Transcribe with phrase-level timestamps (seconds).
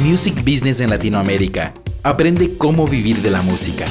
[0.00, 1.72] Music Business en Latinoamérica.
[2.02, 3.86] Aprende cómo vivir de la música.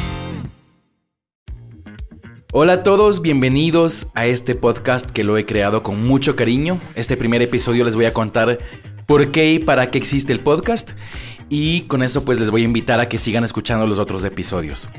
[2.51, 6.77] Hola a todos, bienvenidos a este podcast que lo he creado con mucho cariño.
[6.95, 8.57] Este primer episodio les voy a contar
[9.05, 10.91] por qué y para qué existe el podcast.
[11.47, 14.89] Y con eso pues les voy a invitar a que sigan escuchando los otros episodios.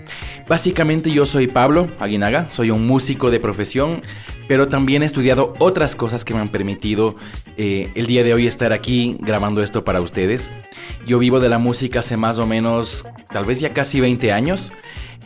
[0.48, 4.00] Básicamente yo soy Pablo Aguinaga, soy un músico de profesión,
[4.48, 7.16] pero también he estudiado otras cosas que me han permitido
[7.56, 10.50] eh, el día de hoy estar aquí grabando esto para ustedes.
[11.06, 14.72] Yo vivo de la música hace más o menos, tal vez ya casi 20 años.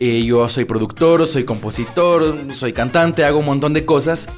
[0.00, 4.28] Eh, yo soy productor, soy compositor, soy cantante, hago un montón de cosas.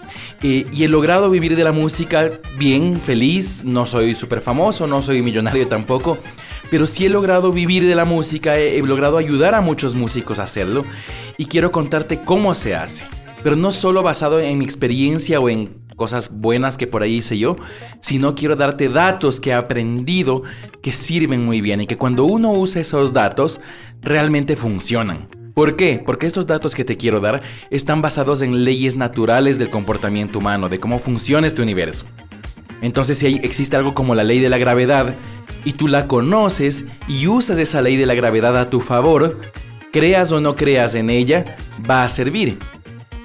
[0.43, 3.63] Eh, y he logrado vivir de la música bien, feliz.
[3.65, 6.19] No soy súper famoso, no soy millonario tampoco.
[6.71, 10.45] Pero sí he logrado vivir de la música, he logrado ayudar a muchos músicos a
[10.45, 10.85] hacerlo.
[11.37, 13.05] Y quiero contarte cómo se hace
[13.43, 17.37] pero no solo basado en mi experiencia o en cosas buenas que por ahí hice
[17.37, 17.57] yo,
[18.01, 20.43] sino quiero darte datos que he aprendido
[20.83, 23.61] que sirven muy bien y que cuando uno usa esos datos
[24.01, 25.29] realmente funcionan.
[25.53, 26.03] ¿Por qué?
[26.05, 30.71] Porque estos datos que te quiero dar están basados en leyes naturales del comportamiento humano,
[30.71, 32.07] de cómo funciona este universo.
[32.81, 35.17] Entonces si existe algo como la ley de la gravedad
[35.65, 39.39] y tú la conoces y usas esa ley de la gravedad a tu favor,
[39.93, 41.57] creas o no creas en ella,
[41.89, 42.59] va a servir.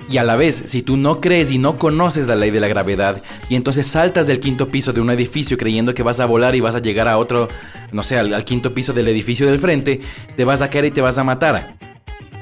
[0.08, 2.67] Y a la vez, si tú no crees y no conoces la ley de la
[2.67, 6.56] gravedad, y entonces saltas del quinto piso de un edificio creyendo que vas a volar
[6.56, 7.48] y vas a llegar a otro,
[7.92, 10.02] no sé, al, quinto piso del edificio del frente,
[10.36, 11.78] te vas a caer y te vas a matar.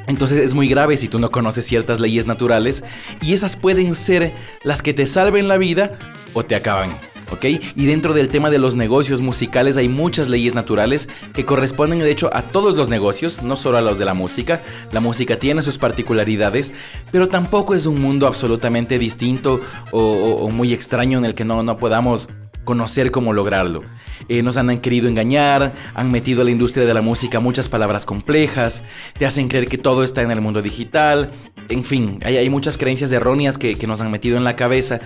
[0.07, 2.83] Entonces es muy grave si tú no conoces ciertas leyes naturales,
[3.21, 5.97] y esas pueden ser las que te salven la vida
[6.33, 7.12] o te acaban.
[7.41, 12.09] Y dentro del tema de los negocios musicales hay muchas leyes naturales que corresponden de
[12.09, 14.61] hecho a todos los negocios, no solo a los de la música.
[14.91, 16.71] La música tiene sus particularidades,
[17.11, 19.59] pero tampoco es un mundo absolutamente distinto
[19.91, 22.29] o, muy extraño en el que no, no podamos
[22.63, 23.83] conocer cómo lograrlo.
[24.29, 28.05] Eh, nos han querido engañar, han metido a la industria de la música muchas palabras
[28.05, 28.83] complejas,
[29.17, 31.31] te hacen creer que todo está en el mundo digital,
[31.69, 34.99] en fin, hay, muchas creencias erróneas que, que, nos han metido en la cabeza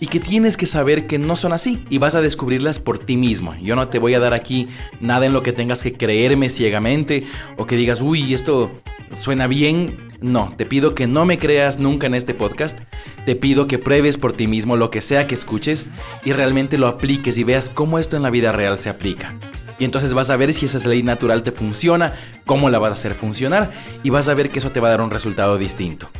[0.00, 3.16] y que tienes que saber que no son así y vas a descubrirlas por ti
[3.16, 3.54] mismo.
[3.60, 4.68] Yo no te voy a dar aquí
[5.00, 7.26] nada en lo que tengas que creerme ciegamente
[7.56, 8.72] o que digas, uy, esto
[9.12, 12.78] suena bien, no, te pido que no me creas nunca en este podcast.
[13.24, 15.86] Te pido que pruebes por ti mismo lo que sea que escuches
[16.24, 19.36] y realmente lo apliques y veas cómo esto en la vida real se aplica.
[19.78, 22.14] Y entonces vas a ver si esa ley natural te funciona,
[22.46, 23.70] cómo la vas a hacer funcionar
[24.02, 26.10] y vas a ver que eso te va a dar un resultado distinto.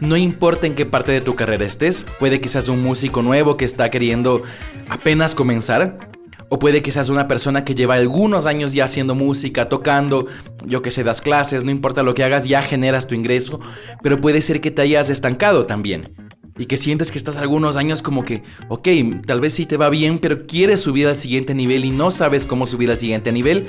[0.00, 3.56] No importa en qué parte de tu carrera estés, puede que seas un músico nuevo
[3.56, 4.42] que está queriendo
[4.90, 6.10] apenas comenzar,
[6.48, 10.26] o puede que seas una persona que lleva algunos años ya haciendo música, tocando,
[10.64, 13.60] yo que sé, das clases, no importa lo que hagas, ya generas tu ingreso,
[14.02, 16.12] pero puede ser que te hayas estancado también.
[16.58, 18.88] Y que sientes que estás algunos años como que, ok,
[19.26, 22.46] tal vez sí te va bien, pero quieres subir al siguiente nivel y no sabes
[22.46, 23.66] cómo subir al siguiente nivel.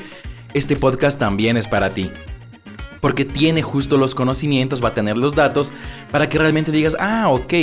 [0.53, 2.11] Este podcast también es para ti
[3.01, 5.71] porque tiene justo los conocimientos, va a tener los datos
[6.11, 7.53] para que realmente digas, ah, ok,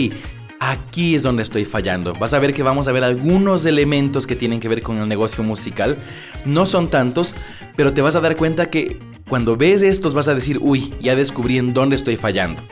[0.66, 2.14] Aquí es donde estoy fallando.
[2.14, 5.06] Vas a ver que vamos a ver algunos elementos que tienen que ver con el
[5.06, 5.98] negocio musical.
[6.46, 7.34] No son tantos,
[7.76, 8.98] pero te vas a dar cuenta que
[9.28, 12.62] cuando ves estos vas a decir, uy, ya descubrí en dónde estoy fallando.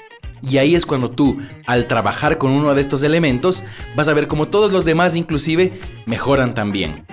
[0.40, 1.36] Y ahí es cuando tú,
[1.66, 3.62] al trabajar con uno de estos elementos,
[3.94, 7.04] vas a ver como todos los demás inclusive mejoran también.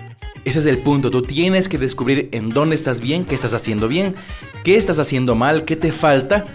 [0.46, 3.90] Ese es el punto, tú tienes que descubrir en dónde estás bien, qué estás haciendo
[3.90, 4.16] bien,
[4.64, 6.46] qué estás haciendo mal, qué te falta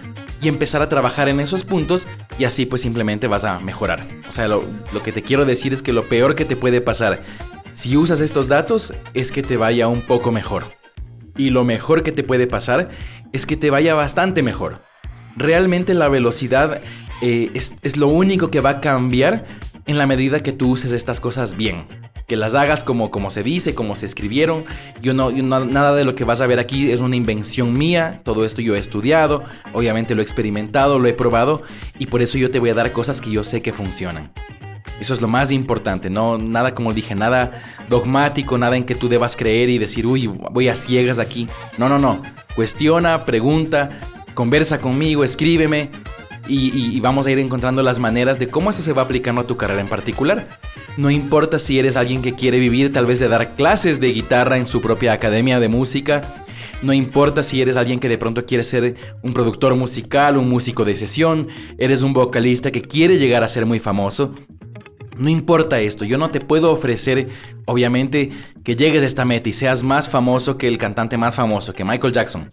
[0.41, 2.06] y empezar a trabajar en esos puntos
[2.39, 4.06] y así pues simplemente vas a mejorar.
[4.28, 4.65] O sea, lo,
[5.03, 7.22] que te quiero decir es que lo peor que te puede pasar
[7.72, 10.65] si usas estos datos es que te vaya un poco mejor.
[11.37, 12.91] Y lo mejor que te puede pasar
[13.33, 14.83] es que te vaya bastante mejor.
[15.37, 16.81] Realmente la velocidad
[17.21, 19.44] eh, es, es lo único que va a cambiar
[19.87, 21.87] en la medida que tú uses estas cosas bien
[22.27, 24.65] que las hagas como, como se dice, como se escribieron.
[25.01, 28.21] Yo no, nada de lo que vas a ver aquí es una invención mía.
[28.23, 29.43] Todo esto yo he estudiado,
[29.73, 31.62] obviamente lo he experimentado, lo he probado
[31.99, 34.31] y por eso yo te voy a dar cosas que yo sé que funcionan.
[35.01, 39.09] Eso es lo más importante, no nada como dije, nada dogmático, nada en que tú
[39.09, 41.49] debas creer y decir, uy, voy a ciegas aquí.
[41.79, 42.23] No, no, no.
[42.55, 43.91] Cuestiona, pregunta,
[44.35, 45.91] conversa conmigo, escríbeme
[46.46, 49.56] y, vamos a ir encontrando las maneras de cómo eso se va aplicando a tu
[49.56, 50.49] carrera en particular.
[50.96, 54.58] No importa si eres alguien que quiere vivir tal vez de dar clases de guitarra
[54.58, 56.23] en su propia academia de música.
[56.82, 60.85] No importa si eres alguien que de pronto quiere ser un productor musical, un músico
[60.85, 61.49] de sesión,
[61.79, 64.35] eres un vocalista que quiere llegar a ser muy famoso.
[65.17, 67.29] No importa esto, yo no te puedo ofrecer,
[67.67, 68.31] obviamente,
[68.64, 71.85] que llegues a esta meta y seas más famoso que el cantante más famoso, que
[71.85, 72.50] Michael Jackson.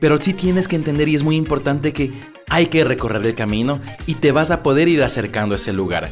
[0.00, 2.12] Pero sí tienes que entender y es muy importante que
[2.48, 6.08] hay que recorrer el camino y te vas a poder ir acercando a ese lugar.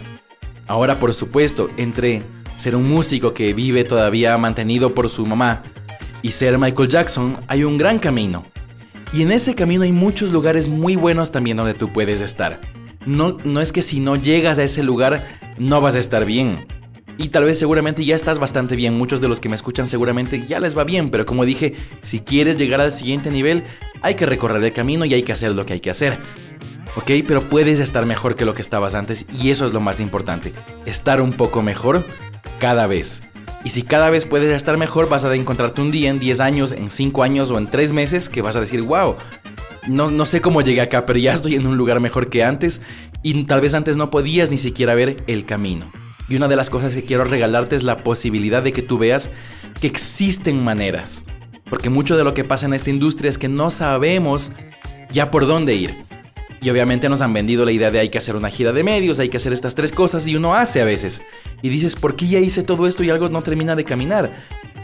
[0.66, 2.22] Ahora, por supuesto, entre
[2.56, 5.62] ser un músico que vive todavía mantenido por su mamá
[6.22, 8.46] y ser Michael Jackson, hay un gran camino.
[9.12, 12.60] Y en ese camino hay muchos lugares muy buenos también donde tú puedes estar.
[13.06, 16.66] No, no es que si no llegas a ese lugar no vas a estar bien.
[17.16, 20.46] Y tal vez seguramente ya estás bastante bien, muchos de los que me escuchan seguramente
[20.48, 23.64] ya les va bien, pero como dije, si quieres llegar al siguiente nivel,
[24.02, 26.18] hay que recorrer el camino y hay que hacer lo que hay que hacer.
[26.96, 27.10] ¿Ok?
[27.26, 30.52] Pero puedes estar mejor que lo que estabas antes y eso es lo más importante,
[30.86, 32.04] estar un poco mejor
[32.58, 33.22] cada vez.
[33.64, 36.72] Y si cada vez puedes estar mejor, vas a encontrarte un día en 10 años,
[36.72, 39.16] en 5 años o en 3 meses que vas a decir, wow,
[39.88, 42.82] no, no sé cómo llegué acá, pero ya estoy en un lugar mejor que antes
[43.22, 45.90] y tal vez antes no podías ni siquiera ver el camino.
[46.28, 49.30] Y una de las cosas que quiero regalarte es la posibilidad de que tú veas
[49.80, 51.24] que existen maneras.
[51.68, 54.52] Porque mucho de lo que pasa en esta industria es que no sabemos
[55.10, 55.94] ya por dónde ir.
[56.60, 59.18] Y obviamente nos han vendido la idea de hay que hacer una gira de medios,
[59.18, 61.20] hay que hacer estas tres cosas y uno hace a veces.
[61.60, 64.34] Y dices, ¿por qué ya hice todo esto y algo no termina de caminar?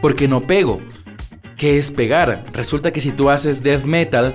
[0.02, 0.82] Porque no pego.
[1.56, 2.44] ¿Qué es pegar?
[2.52, 4.34] Resulta que si tú haces death metal,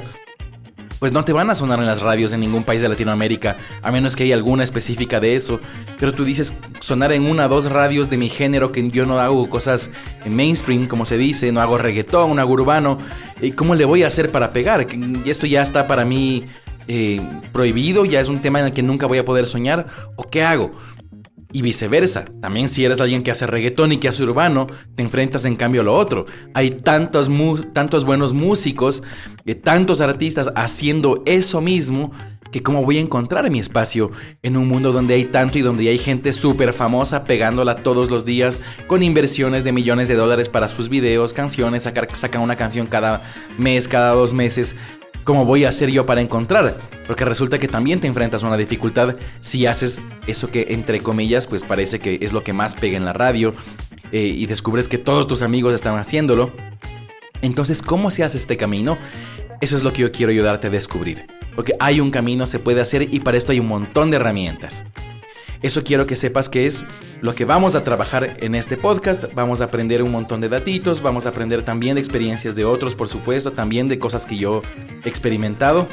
[0.99, 3.91] pues no te van a sonar en las radios en ningún país de Latinoamérica, a
[3.91, 5.59] menos que haya alguna específica de eso.
[5.99, 6.53] Pero tú dices
[6.85, 9.89] sonar en una o dos radios de mi género, que yo no hago cosas
[10.29, 12.99] mainstream, como se dice, no hago reggaetón, no hago urbano.
[13.41, 14.85] ¿Y ¿Cómo le voy a hacer para pegar?
[15.25, 16.43] Esto ya está para mí
[16.87, 17.19] eh,
[17.51, 19.87] prohibido, ya es un tema en el que nunca voy a poder soñar.
[20.15, 20.73] ¿O qué hago?
[21.51, 25.45] Y viceversa, también si eres alguien que hace reggaetón y que hace urbano, te enfrentas
[25.45, 26.27] en cambio a lo otro.
[26.53, 27.31] Hay tantos,
[27.73, 29.01] tantos buenos músicos,
[29.45, 32.11] eh, tantos artistas haciendo eso mismo,
[32.55, 34.11] que cómo voy a encontrar mi espacio
[34.41, 38.23] en un mundo donde hay tanto y donde hay gente súper famosa pegándola todos los
[38.23, 42.87] días con inversiones de millones de dólares para sus videos, canciones, sacar, sacan una canción
[42.87, 43.21] cada
[43.57, 44.77] mes, cada dos meses.
[45.25, 46.79] ¿Cómo voy a hacer yo para encontrar?
[47.07, 51.47] Porque resulta que también te enfrentas a una dificultad si haces eso que entre comillas
[51.47, 53.51] pues parece que es lo que más pega en la radio
[54.13, 56.53] eh, y descubres que todos tus amigos están haciéndolo.
[57.41, 58.97] Entonces, ¿cómo se hace este camino?
[59.61, 61.27] Eso es lo que yo quiero ayudarte a descubrir.
[61.55, 64.83] Porque hay un camino, se puede hacer y para esto hay un montón de herramientas.
[65.61, 66.85] Eso quiero que sepas que es
[67.21, 69.33] lo que vamos a trabajar en este podcast.
[69.33, 72.93] Vamos a aprender un montón de datitos, vamos a aprender también de experiencias de otros,
[72.93, 74.61] por supuesto, también de cosas que yo
[75.03, 75.87] he experimentado.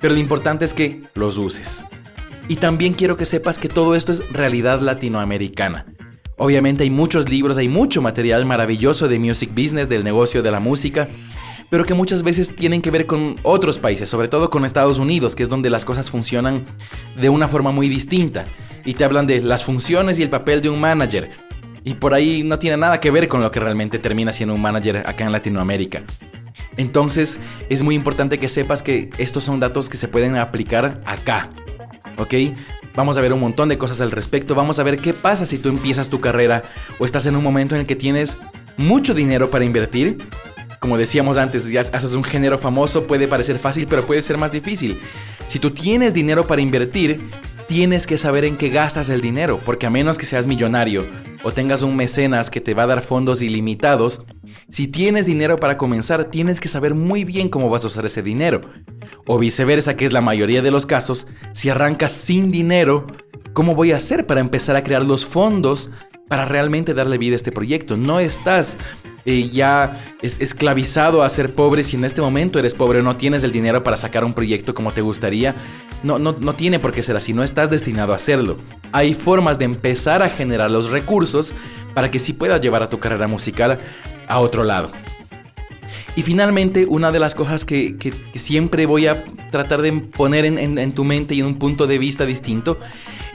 [0.00, 1.84] Pero lo importante es que los uses.
[2.48, 5.86] Y también quiero que sepas que todo esto es realidad latinoamericana.
[6.36, 10.58] Obviamente hay muchos libros, hay mucho material maravilloso de music business, del negocio de la
[10.58, 11.08] música,
[11.72, 15.34] pero que muchas veces tienen que ver con otros países, sobre todo con Estados Unidos,
[15.34, 16.66] que es donde las cosas funcionan
[17.16, 18.44] de una forma muy distinta.
[18.84, 21.30] Y te hablan de las funciones y el papel de un manager.
[21.82, 24.60] Y por ahí no tiene nada que ver con lo que realmente termina siendo un
[24.60, 26.02] manager acá en Latinoamérica.
[26.76, 27.38] Entonces
[27.70, 31.48] es muy importante que sepas que estos son datos que se pueden aplicar acá.
[32.18, 32.34] ¿Ok?
[32.94, 34.54] Vamos a ver un montón de cosas al respecto.
[34.54, 36.64] Vamos a ver qué pasa si tú empiezas tu carrera
[36.98, 38.36] o estás en un momento en el que tienes
[38.76, 40.18] mucho dinero para invertir
[40.82, 44.50] como decíamos antes, ya haces un género famoso, puede parecer fácil, pero puede ser más
[44.50, 45.00] difícil.
[45.46, 47.24] Si tú tienes dinero para invertir,
[47.68, 51.06] tienes que saber en qué gastas el dinero, porque a menos que seas millonario
[51.42, 54.24] o tengas un mecenas que te va a dar fondos ilimitados,
[54.68, 58.22] si tienes dinero para comenzar, tienes que saber muy bien cómo vas a usar ese
[58.22, 58.62] dinero.
[59.26, 63.06] O viceversa, que es la mayoría de los casos, si arrancas sin dinero,
[63.52, 65.90] ¿cómo voy a hacer para empezar a crear los fondos
[66.28, 67.96] para realmente darle vida a este proyecto?
[67.96, 68.78] No estás
[69.24, 73.16] eh, ya es esclavizado a ser pobre si en este momento eres pobre o no
[73.16, 75.54] tienes el dinero para sacar un proyecto como te gustaría.
[76.02, 78.58] No, no, no tiene por qué ser así, no estás destinado a hacerlo.
[78.90, 81.31] Hay formas de empezar a generar los recursos
[81.94, 83.78] para que sí puedas llevar a tu carrera musical
[84.28, 84.90] a otro lado.
[86.14, 87.96] Y finalmente, una de las cosas que,
[88.34, 91.98] siempre voy a tratar de poner en, en tu mente y en un punto de
[91.98, 92.78] vista distinto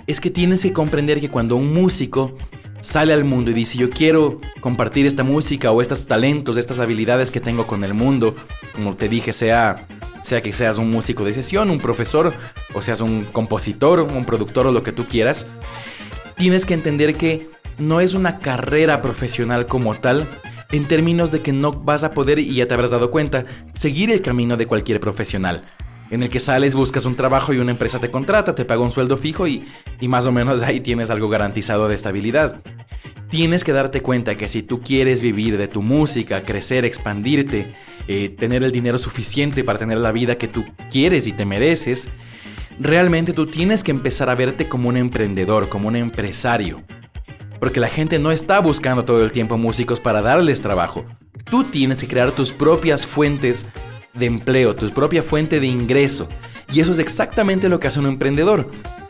[0.06, 2.36] es que tienes que comprender que cuando un músico
[2.82, 7.32] sale al mundo y dice yo quiero compartir esta música o estos talentos, estas habilidades
[7.32, 8.36] que tengo con el mundo,
[8.74, 9.88] como te dije, sea,
[10.24, 12.34] sea que seas un músico de sesión, un profesor,
[12.74, 15.48] o seas un compositor, un productor o lo que tú quieras,
[16.36, 20.28] tienes que entender que no es una carrera profesional como tal,
[20.72, 24.12] en términos de que no vas a poder, y ya te habrás dado cuenta, seguir
[24.12, 25.64] el camino de cualquier profesional
[26.10, 28.92] en el que sales, buscas un trabajo y una empresa te contrata, te paga un
[28.92, 29.66] sueldo fijo y,
[30.02, 32.62] más o menos ahí tienes algo garantizado de estabilidad.
[33.30, 37.74] Tienes que darte cuenta que si tú quieres vivir de tu música, crecer, expandirte,
[38.08, 42.08] eh, tener el dinero suficiente para tener la vida que tú quieres y te mereces,
[42.80, 46.84] realmente tú tienes que empezar a verte como un emprendedor, como un empresario.
[47.60, 51.06] Porque la gente no está buscando todo el tiempo músicos para darles trabajo.
[51.50, 53.68] Tú tienes que crear tus propias fuentes
[54.14, 56.28] de empleo, tu propia fuente de ingreso.
[56.72, 58.70] Y eso es exactamente lo que hace un emprendedor.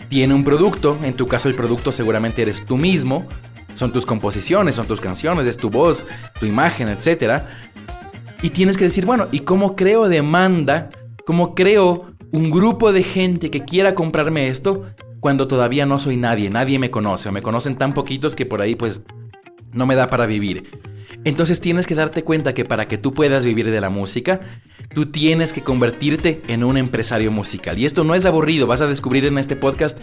[0.10, 3.28] Tiene un producto, en tu caso el producto seguramente eres tú mismo,
[3.74, 6.06] son tus composiciones, son tus canciones, es tu voz,
[6.40, 7.44] tu imagen, etc.
[8.42, 10.90] Y tienes que decir, bueno, ¿y cómo creo demanda?
[11.26, 14.86] ¿Cómo creo un grupo de gente que quiera comprarme esto
[15.20, 16.50] cuando todavía no soy nadie?
[16.50, 19.02] Nadie me conoce o me conocen tan poquitos que por ahí pues
[19.72, 20.70] no me da para vivir.
[21.24, 24.42] Entonces tienes que darte cuenta que para que tú puedas vivir de la música,
[24.94, 27.78] tú tienes que convertirte en un empresario musical.
[27.78, 30.00] Y esto no es aburrido, vas a descubrir en este podcast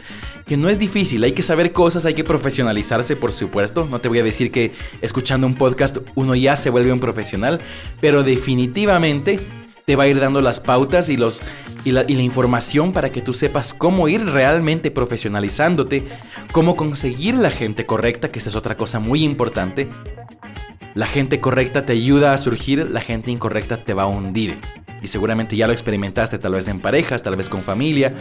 [0.47, 3.87] que no es difícil, hay que saber cosas, hay que profesionalizarse, por supuesto.
[3.90, 7.61] No te voy a decir que escuchando un podcast uno ya se vuelve un profesional,
[8.00, 9.40] pero definitivamente
[9.87, 11.43] te va a ir dando las pautas y, los,
[11.85, 16.05] y, la, información para que tú sepas cómo ir realmente profesionalizándote,
[16.53, 19.88] cómo conseguir la gente correcta, que esta es otra cosa muy importante,
[20.95, 24.59] la gente correcta te ayuda a surgir, la gente incorrecta te va a hundir.
[25.03, 28.14] Y seguramente ya lo experimentaste tal vez en parejas, tal vez con familia.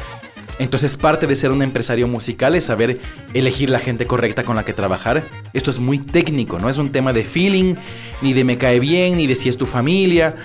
[0.59, 2.99] Entonces parte de ser un empresario musical es saber
[3.33, 5.23] elegir la gente correcta con la que trabajar.
[5.53, 7.75] Esto es muy técnico, no es un tema de feeling,
[8.21, 10.35] ni de me cae bien, ni de si es tu familia.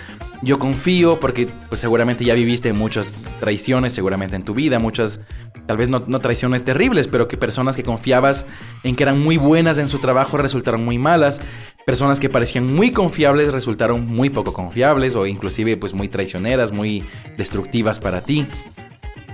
[0.40, 5.20] Yo confío porque pues seguramente ya viviste muchas traiciones, seguramente en tu vida, muchas,
[5.66, 8.46] tal vez no, no, traiciones terribles, pero que personas que confiabas
[8.84, 11.40] en que eran muy buenas en su trabajo resultaron muy malas.
[11.84, 17.02] Personas que parecían muy confiables resultaron muy poco confiables o inclusive pues muy traicioneras, muy
[17.36, 18.46] destructivas para ti.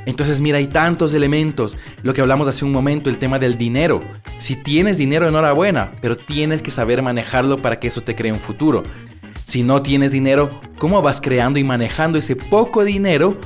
[0.07, 1.79] Entonces mira, hay tantos elementos.
[2.03, 4.01] Lo que hablamos hace un momento, el tema del dinero.
[4.39, 8.41] Si tienes dinero, enhorabuena, pero tienes que saber manejarlo para que eso te cree un
[8.41, 8.83] futuro.
[9.45, 13.39] Si no tienes dinero, ¿cómo vas creando y manejando ese poco dinero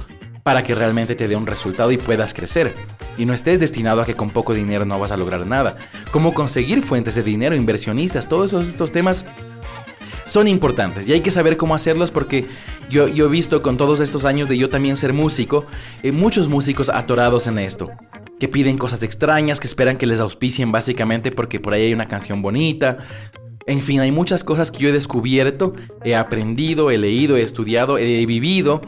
[0.43, 2.75] para que realmente te dé un resultado y puedas crecer?
[3.19, 5.77] y no estés destinado a que con poco dinero no vas a lograr nada.
[6.13, 9.27] Cómo conseguir fuentes de dinero, inversionistas, todos estos temas
[10.25, 12.47] son importantes y hay que saber cómo hacerlos porque
[12.89, 15.67] yo, yo he visto con todos estos años de yo también ser músico,
[16.03, 17.91] eh, muchos músicos atorados en esto
[18.39, 22.07] que piden cosas extrañas, que esperan que les auspicien básicamente porque por ahí hay una
[22.07, 22.99] canción bonita.
[23.69, 27.99] En fin, hay muchas cosas que yo he descubierto, he aprendido, he leído, he estudiado,
[27.99, 28.81] he vivido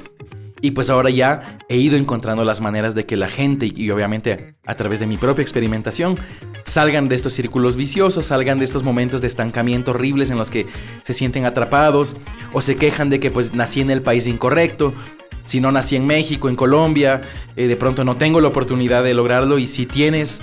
[0.62, 4.52] y pues ahora ya he ido encontrando las maneras de que la gente, y obviamente
[4.66, 6.18] a través de mi propia experimentación,
[6.64, 10.66] salgan de estos círculos viciosos, salgan de estos momentos de estancamiento horribles en los que
[11.02, 12.16] se sienten atrapados
[12.52, 14.94] o se quejan de que pues nací en el país incorrecto.
[15.44, 17.22] Si no nací en México, en Colombia,
[17.56, 20.42] eh, de pronto no tengo la oportunidad de lograrlo y si tienes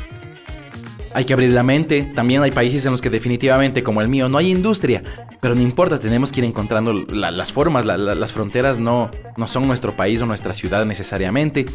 [1.13, 2.03] hay que abrir la mente.
[2.15, 5.03] También hay países en los que definitivamente, como el mío, no hay industria.
[5.41, 7.85] Pero no importa, tenemos que ir encontrando las formas.
[7.85, 11.65] las fronteras no, no son nuestro país o nuestra ciudad necesariamente.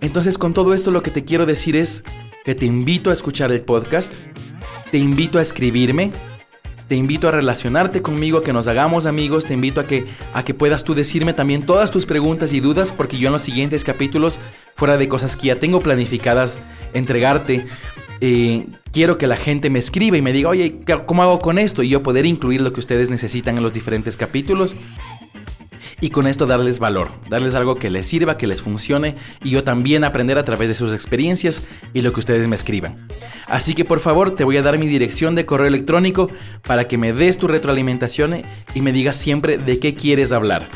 [0.00, 2.02] Entonces, con todo esto, lo que te quiero decir es
[2.44, 4.12] que te invito a escuchar el podcast.
[4.90, 6.10] Te invito a escribirme.
[6.88, 9.46] Te invito a relacionarte conmigo, que nos hagamos amigos.
[9.46, 12.92] Te invito a que, a que puedas tú decirme también todas tus preguntas y dudas,
[12.92, 14.40] porque yo en los siguientes capítulos,
[14.74, 16.58] fuera de cosas que ya tengo planificadas
[16.92, 17.66] entregarte,
[18.24, 21.82] eh, quiero que la gente me escriba y me diga, oye, ¿cómo hago con esto?
[21.82, 24.76] Y yo poder incluir lo que ustedes necesitan en los diferentes capítulos.
[26.00, 29.64] Y con esto darles valor, darles algo que les sirva, que les funcione y yo
[29.64, 31.64] también aprender a través de sus experiencias
[31.94, 32.94] y lo que ustedes me escriban.
[33.48, 36.28] Así que por favor te voy a dar mi dirección de correo electrónico
[36.64, 38.42] para que me des tu retroalimentación
[38.74, 40.68] y me digas siempre de qué quieres hablar,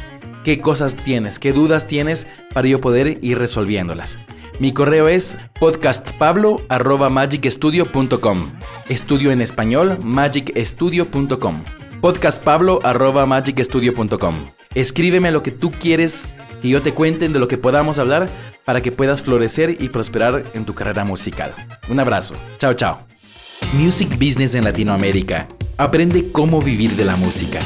[0.44, 4.18] qué cosas tienes, qué dudas tienes para yo poder ir resolviéndolas.
[4.58, 8.52] Mi correo es podcastpablo.magicstudio.com.
[8.88, 11.62] Estudio en español, magicstudio.com.
[12.00, 14.34] Podcastpablo.magicstudio.com.
[14.74, 16.26] Escríbeme lo que tú quieres
[16.62, 18.30] que yo te cuente de lo que podamos hablar
[18.64, 21.54] para que puedas florecer y prosperar en tu carrera musical.
[21.88, 22.34] Un abrazo.
[22.58, 23.06] Chao, chao.
[23.74, 25.48] Music Business en Latinoamérica.
[25.76, 27.60] Aprende cómo vivir de la música.